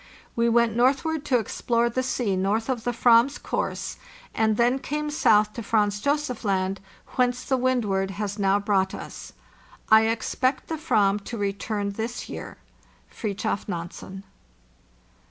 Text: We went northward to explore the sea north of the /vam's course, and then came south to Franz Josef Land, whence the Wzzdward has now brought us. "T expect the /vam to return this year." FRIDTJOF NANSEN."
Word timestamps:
We 0.35 0.49
went 0.49 0.75
northward 0.75 1.23
to 1.25 1.37
explore 1.37 1.87
the 1.87 2.01
sea 2.01 2.35
north 2.35 2.69
of 2.69 2.85
the 2.85 2.91
/vam's 2.91 3.37
course, 3.37 3.97
and 4.33 4.57
then 4.57 4.79
came 4.79 5.11
south 5.11 5.53
to 5.53 5.61
Franz 5.61 5.99
Josef 6.01 6.43
Land, 6.43 6.79
whence 7.17 7.43
the 7.43 7.55
Wzzdward 7.55 8.09
has 8.09 8.39
now 8.39 8.57
brought 8.57 8.95
us. 8.95 9.33
"T 9.91 10.07
expect 10.07 10.69
the 10.69 10.75
/vam 10.77 11.23
to 11.25 11.37
return 11.37 11.91
this 11.91 12.27
year." 12.27 12.57
FRIDTJOF 13.15 13.67
NANSEN." 13.67 14.23